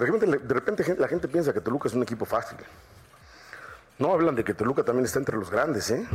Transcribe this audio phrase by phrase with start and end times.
[0.00, 2.58] De repente, la gente piensa que Toluca es un equipo fácil.
[3.98, 6.06] No hablan de que Toluca también está entre los grandes, ¿eh?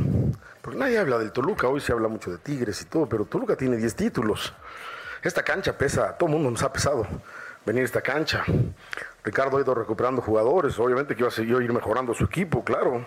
[0.62, 3.56] Porque nadie habla del Toluca, hoy se habla mucho de Tigres y todo, pero Toluca
[3.56, 4.54] tiene 10 títulos.
[5.22, 7.06] Esta cancha pesa, todo el mundo nos ha pesado
[7.66, 8.42] venir a esta cancha.
[9.22, 13.04] Ricardo ha ido recuperando jugadores, obviamente que iba a seguir ir mejorando su equipo, claro.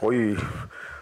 [0.00, 0.36] Hoy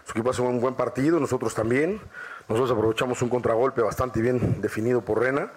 [0.05, 1.99] su equipo hace un buen partido, nosotros también.
[2.47, 5.51] Nosotros aprovechamos un contragolpe bastante bien definido por Rena,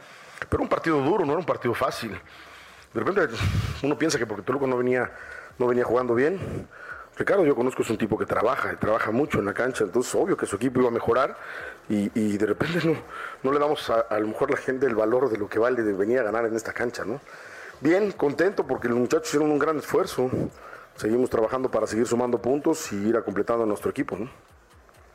[0.49, 2.19] pero un partido duro, no era un partido fácil.
[2.95, 3.35] De repente
[3.83, 5.11] uno piensa que porque Toluca no venía,
[5.59, 6.69] no venía jugando bien,
[7.19, 10.37] Ricardo yo conozco es un tipo que trabaja, trabaja mucho en la cancha, entonces obvio
[10.37, 11.37] que su equipo iba a mejorar
[11.89, 12.97] y, de repente no,
[13.43, 15.83] no le damos a, a, lo mejor la gente el valor de lo que vale
[15.83, 17.21] de venir a ganar en esta cancha, ¿no?
[17.81, 20.31] Bien, contento porque los muchachos hicieron un gran esfuerzo,
[20.97, 24.29] seguimos trabajando para seguir sumando puntos y ir a completando nuestro equipo, ¿no?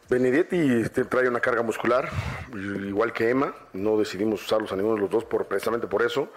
[0.10, 2.10] Benedetti trae una carga muscular,
[2.54, 6.30] igual que Emma, no decidimos usarlos a ninguno de los dos por, precisamente por eso,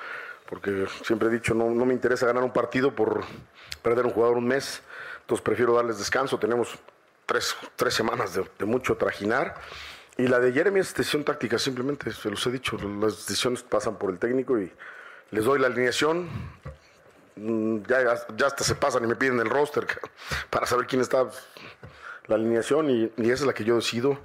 [0.49, 3.25] porque siempre he dicho, no, no me interesa ganar un partido por
[3.83, 4.83] perder un jugador un mes,
[5.21, 6.39] entonces prefiero darles descanso.
[6.39, 6.79] Tenemos
[7.27, 9.57] tres, tres semanas de, mucho trajinar.
[10.17, 13.97] Y la de Jeremy es decisión táctica, simplemente, se los he dicho, las decisiones pasan
[13.97, 14.73] por el técnico y
[15.31, 16.29] les doy la alineación.
[17.37, 19.87] Ya, ya hasta se pasan y me piden el roster
[20.49, 21.29] para saber quién está
[22.29, 24.19] la alineación y, y esa es la que yo decido,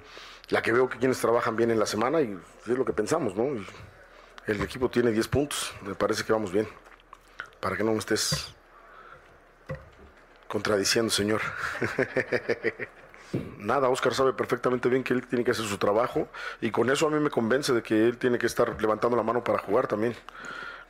[0.48, 3.36] la que veo que quienes trabajan bien en la semana y es lo que pensamos,
[3.36, 3.44] ¿no?
[4.46, 6.68] El equipo tiene 10 puntos, me parece que vamos bien,
[7.60, 8.54] para que no me estés
[10.48, 11.40] contradiciendo, señor.
[13.58, 16.28] Nada, Oscar sabe perfectamente bien que él tiene que hacer su trabajo
[16.60, 19.22] y con eso a mí me convence de que él tiene que estar levantando la
[19.22, 20.14] mano para jugar también.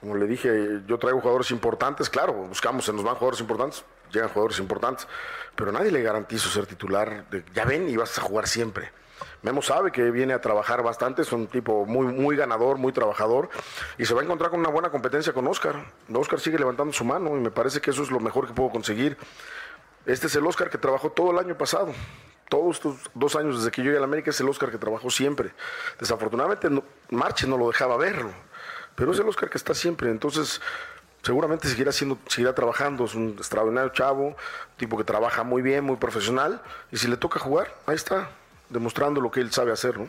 [0.02, 4.30] Como le dije, yo traigo jugadores importantes, claro, buscamos, se nos van jugadores importantes, llegan
[4.30, 5.06] jugadores importantes,
[5.54, 7.30] pero nadie le garantizo ser titular.
[7.30, 8.90] De, ya ven y vas a jugar siempre.
[9.42, 13.48] Memo sabe que viene a trabajar bastante, es un tipo muy, muy ganador, muy trabajador,
[13.96, 15.84] y se va a encontrar con una buena competencia con Oscar.
[16.12, 18.70] Oscar sigue levantando su mano y me parece que eso es lo mejor que puedo
[18.70, 19.16] conseguir.
[20.04, 21.92] Este es el Oscar que trabajó todo el año pasado.
[22.48, 24.78] Todos estos dos años desde que yo llegué a la América es el Oscar que
[24.78, 25.52] trabajó siempre.
[25.98, 26.68] Desafortunadamente
[27.10, 28.30] Marche no lo dejaba verlo,
[28.94, 30.10] pero es el Oscar que está siempre.
[30.10, 30.60] Entonces,
[31.22, 34.36] seguramente seguirá siendo, seguirá trabajando, es un extraordinario chavo,
[34.76, 36.60] tipo que trabaja muy bien, muy profesional,
[36.90, 38.30] y si le toca jugar, ahí está,
[38.68, 40.08] demostrando lo que él sabe hacer, ¿no?